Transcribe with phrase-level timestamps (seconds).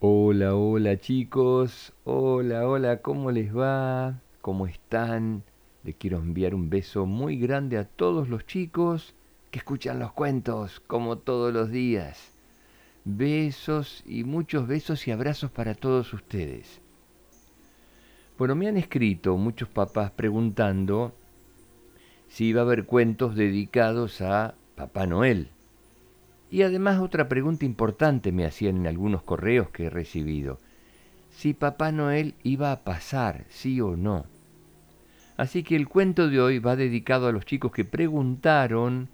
[0.00, 4.20] Hola, hola chicos, hola, hola, ¿cómo les va?
[4.40, 5.42] ¿Cómo están?
[5.82, 9.16] Les quiero enviar un beso muy grande a todos los chicos
[9.50, 12.30] que escuchan los cuentos como todos los días.
[13.04, 16.80] Besos y muchos besos y abrazos para todos ustedes.
[18.38, 21.12] Bueno, me han escrito muchos papás preguntando
[22.28, 25.50] si iba a haber cuentos dedicados a Papá Noel.
[26.50, 30.58] Y además otra pregunta importante me hacían en algunos correos que he recibido.
[31.30, 34.24] Si Papá Noel iba a pasar, sí o no.
[35.36, 39.08] Así que el cuento de hoy va dedicado a los chicos que preguntaron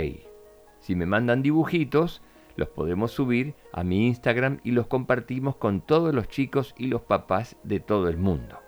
[0.80, 2.20] Si me mandan dibujitos,
[2.56, 7.02] los podemos subir a mi Instagram y los compartimos con todos los chicos y los
[7.02, 8.58] papás de todo el mundo.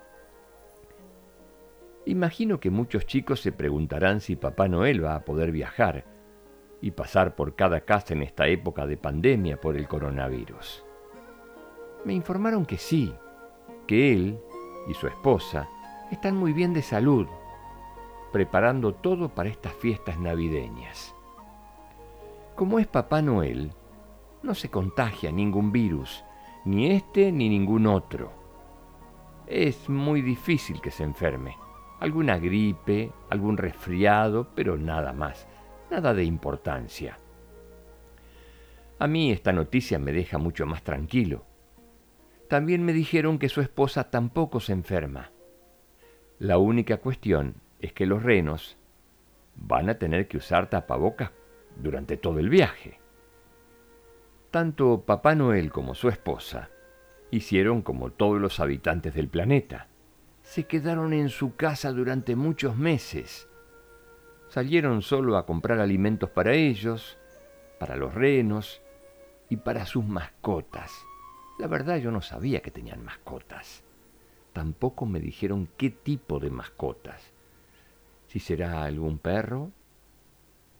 [2.04, 6.04] Imagino que muchos chicos se preguntarán si Papá Noel va a poder viajar
[6.80, 10.85] y pasar por cada casa en esta época de pandemia por el coronavirus.
[12.06, 13.12] Me informaron que sí,
[13.88, 14.38] que él
[14.86, 15.68] y su esposa
[16.12, 17.26] están muy bien de salud,
[18.32, 21.12] preparando todo para estas fiestas navideñas.
[22.54, 23.72] Como es Papá Noel,
[24.44, 26.24] no se contagia ningún virus,
[26.64, 28.30] ni este ni ningún otro.
[29.48, 31.56] Es muy difícil que se enferme.
[31.98, 35.48] Alguna gripe, algún resfriado, pero nada más
[35.90, 37.18] nada de importancia.
[39.00, 41.55] A mí esta noticia me deja mucho más tranquilo.
[42.48, 45.30] También me dijeron que su esposa tampoco se enferma.
[46.38, 48.76] La única cuestión es que los renos
[49.54, 51.30] van a tener que usar tapabocas
[51.76, 53.00] durante todo el viaje.
[54.50, 56.70] Tanto Papá Noel como su esposa
[57.30, 59.88] hicieron como todos los habitantes del planeta.
[60.42, 63.48] Se quedaron en su casa durante muchos meses
[64.48, 67.18] Salieron solo a comprar alimentos para ellos,
[67.78, 68.80] para los renos
[69.48, 70.92] y para sus mascotas.
[71.58, 73.82] La verdad yo no sabía que tenían mascotas.
[74.52, 77.32] Tampoco me dijeron qué tipo de mascotas.
[78.28, 79.70] Si será algún perro,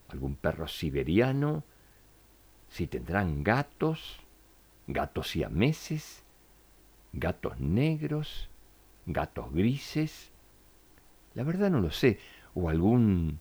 [0.09, 1.65] algún perro siberiano,
[2.69, 4.21] si tendrán gatos,
[4.87, 6.25] gatos siameses,
[7.13, 8.51] gatos negros,
[9.07, 10.31] gatos grises.
[11.35, 12.19] La verdad no lo sé.
[12.55, 13.41] O algún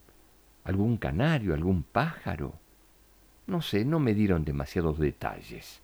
[0.64, 2.54] algún canario, algún pájaro.
[3.46, 5.80] No sé, no me dieron demasiados detalles.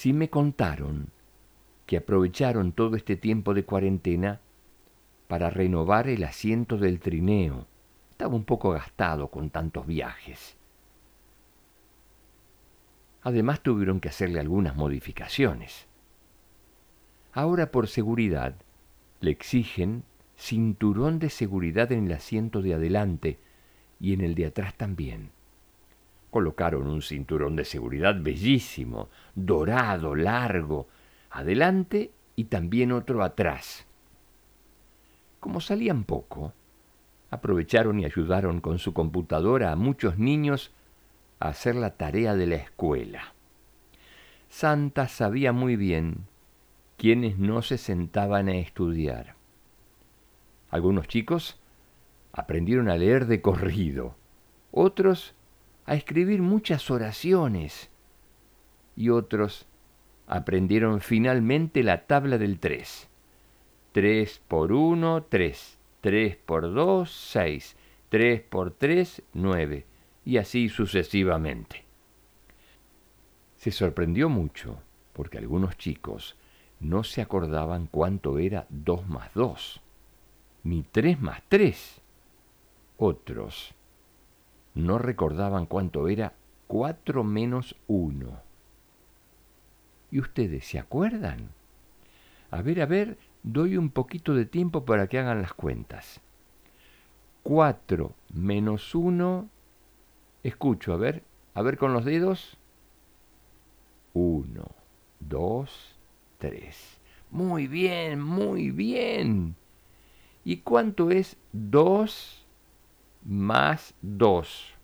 [0.00, 1.10] Sí me contaron
[1.84, 4.40] que aprovecharon todo este tiempo de cuarentena
[5.28, 7.66] para renovar el asiento del trineo.
[8.10, 10.56] Estaba un poco gastado con tantos viajes.
[13.20, 15.86] Además tuvieron que hacerle algunas modificaciones.
[17.34, 18.54] Ahora por seguridad
[19.20, 23.38] le exigen cinturón de seguridad en el asiento de adelante
[24.00, 25.30] y en el de atrás también.
[26.30, 30.88] Colocaron un cinturón de seguridad bellísimo, dorado, largo,
[31.30, 33.86] adelante y también otro atrás.
[35.40, 36.52] Como salían poco,
[37.30, 40.72] aprovecharon y ayudaron con su computadora a muchos niños
[41.38, 43.34] a hacer la tarea de la escuela.
[44.48, 46.26] Santa sabía muy bien
[46.96, 49.34] quiénes no se sentaban a estudiar.
[50.70, 51.58] Algunos chicos
[52.32, 54.16] aprendieron a leer de corrido,
[54.70, 55.34] otros
[55.90, 57.90] a escribir muchas oraciones
[58.94, 59.66] y otros
[60.28, 63.08] aprendieron finalmente la tabla del 3.
[63.90, 65.78] 3 por 1, 3.
[66.00, 67.76] 3 por 2, 6.
[68.08, 69.86] 3 por 3, 9.
[70.24, 71.84] Y así sucesivamente.
[73.56, 74.78] Se sorprendió mucho
[75.12, 76.36] porque algunos chicos
[76.78, 79.82] no se acordaban cuánto era 2 más 2
[80.62, 82.00] ni tres más tres.
[82.96, 83.74] Otros
[84.74, 86.32] no recordaban cuánto era
[86.66, 88.40] cuatro menos uno.
[90.10, 91.50] ¿Y ustedes se acuerdan?
[92.50, 96.20] A ver, a ver, doy un poquito de tiempo para que hagan las cuentas.
[97.42, 99.48] Cuatro menos uno.
[100.42, 101.22] Escucho, a ver,
[101.54, 102.56] a ver con los dedos.
[104.14, 104.66] Uno,
[105.20, 105.96] dos,
[106.38, 106.98] tres.
[107.30, 109.54] Muy bien, muy bien.
[110.44, 112.39] ¿Y cuánto es 2
[113.24, 114.74] más 2?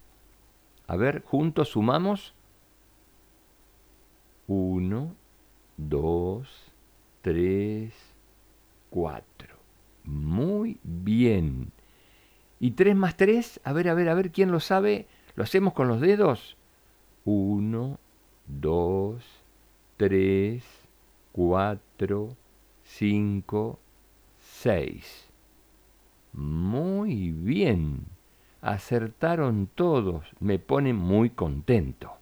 [0.86, 2.34] A ver, juntos sumamos.
[4.46, 5.14] 1,
[5.76, 6.72] 2,
[7.22, 7.92] 3,
[8.90, 9.56] 4.
[10.04, 11.72] Muy bien.
[12.60, 13.60] ¿Y tres más tres?
[13.64, 15.06] A ver, a ver, a ver, ¿quién lo sabe?
[15.34, 16.56] ¿Lo hacemos con los dedos?
[17.24, 17.98] Uno,
[18.46, 19.24] dos,
[19.96, 20.64] tres,
[21.32, 22.36] cuatro,
[22.84, 23.78] cinco,
[24.40, 25.26] seis.
[26.32, 28.15] Muy bien.
[28.60, 30.26] Acertaron todos.
[30.40, 32.12] Me pone muy contento.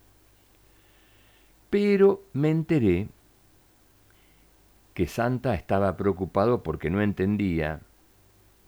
[1.71, 3.09] Pero me enteré
[4.95, 7.81] que Santa estaba preocupado porque no entendía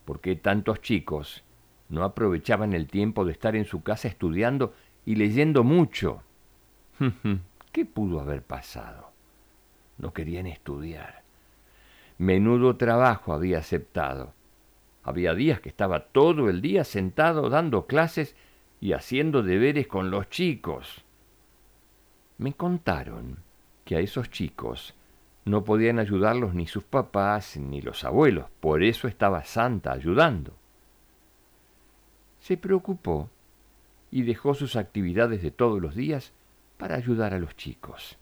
[0.05, 1.45] por qué tantos chicos
[1.89, 4.75] no aprovechaban el tiempo de estar en su casa estudiando
[5.05, 6.23] y leyendo mucho.
[7.73, 9.13] ¿Qué pudo haber pasado?
[9.99, 11.23] No querían estudiar.
[12.19, 14.33] Menudo trabajo había aceptado.
[15.07, 18.35] Había días que estaba todo el día sentado dando clases
[18.81, 21.05] y haciendo deberes con los chicos.
[22.39, 23.39] Me contaron
[23.85, 24.95] que a esos chicos
[25.45, 30.55] no podían ayudarlos ni sus papás ni los abuelos, por eso estaba Santa ayudando.
[32.41, 33.31] Se preocupó
[34.11, 36.33] y dejó sus actividades de todos los días
[36.79, 38.19] para ayudar a los chicos.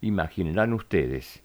[0.00, 1.42] Imaginarán ustedes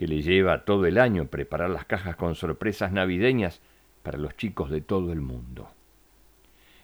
[0.00, 3.60] que le lleva todo el año preparar las cajas con sorpresas navideñas
[4.02, 5.68] para los chicos de todo el mundo.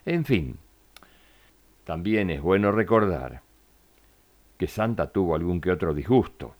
[0.04, 0.58] En fin,
[1.84, 3.40] también es bueno recordar
[4.58, 6.56] que Santa tuvo algún que otro disgusto,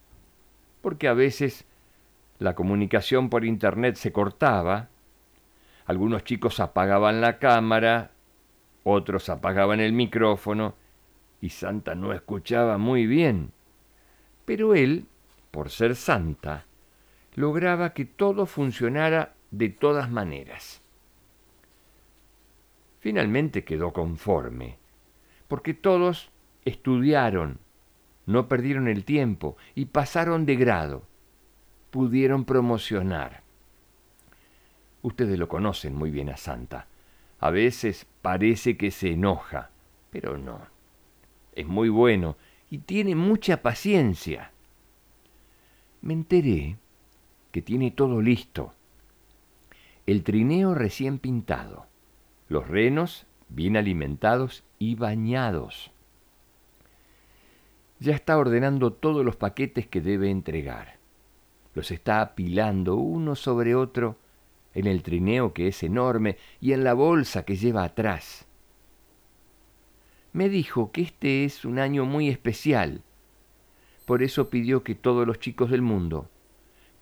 [0.81, 1.63] porque a veces
[2.39, 4.89] la comunicación por Internet se cortaba,
[5.85, 8.09] algunos chicos apagaban la cámara,
[8.83, 10.73] otros apagaban el micrófono,
[11.39, 13.51] y Santa no escuchaba muy bien.
[14.45, 15.05] Pero él,
[15.51, 16.65] por ser Santa,
[17.35, 20.81] lograba que todo funcionara de todas maneras.
[22.99, 24.77] Finalmente quedó conforme,
[25.47, 26.31] porque todos
[26.65, 27.59] estudiaron,
[28.25, 31.03] no perdieron el tiempo y pasaron de grado,
[31.91, 33.43] pudieron promocionar.
[35.01, 36.87] Ustedes lo conocen muy bien a Santa.
[37.39, 39.69] A veces parece que se enoja,
[40.09, 40.59] pero no.
[41.53, 42.35] Es muy bueno
[42.69, 44.51] y tiene mucha paciencia.
[46.07, 46.77] Me enteré
[47.51, 48.73] que tiene todo listo.
[50.07, 51.85] El trineo recién pintado,
[52.47, 55.91] los renos bien alimentados y bañados
[57.99, 60.97] ya está ordenando todos los paquetes que debe entregar.
[61.73, 64.17] Los está apilando uno sobre otro
[64.73, 68.45] en el trineo que es enorme y en la bolsa que lleva atrás.
[70.33, 73.01] Me dijo que este es un año muy especial.
[74.07, 76.31] Por eso pidió que todos los chicos del mundo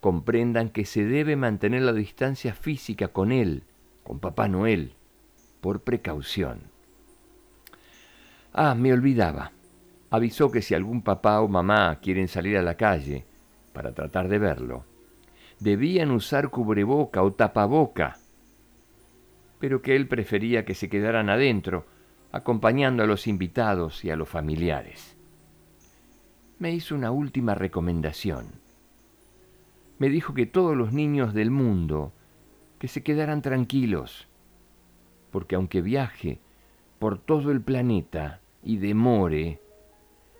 [0.01, 3.63] comprendan que se debe mantener la distancia física con él,
[4.03, 4.91] con Papá Noel,
[5.61, 6.63] por precaución.
[8.51, 9.53] Ah, me olvidaba
[10.15, 13.25] avisó que si algún papá o mamá quieren salir a la calle
[13.73, 14.85] para tratar de verlo,
[15.59, 18.17] debían usar cubreboca o tapaboca,
[19.59, 21.85] pero que él prefería que se quedaran adentro,
[22.31, 25.14] acompañando a los invitados y a los familiares.
[26.57, 28.45] Me hizo una última recomendación.
[29.97, 32.13] Me dijo que todos los niños del mundo
[32.79, 34.27] que se quedaran tranquilos,
[35.31, 36.39] porque aunque viaje
[36.99, 39.59] por todo el planeta y demore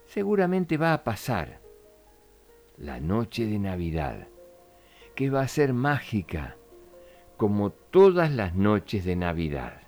[0.05, 1.59] seguramente va a pasar
[2.77, 4.27] la noche de Navidad,
[5.15, 6.55] que va a ser mágica,
[7.37, 9.81] como todas las noches de Navidad.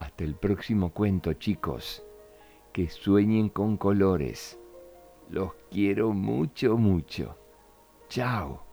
[0.00, 2.02] Hasta el próximo cuento, chicos.
[2.78, 4.56] Que sueñen con colores.
[5.30, 7.36] Los quiero mucho, mucho.
[8.08, 8.67] Chao.